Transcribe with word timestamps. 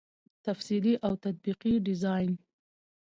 تفصیلي 0.45 0.93
او 1.05 1.13
تطبیقي 1.25 1.73
ډيزاين 1.85 2.33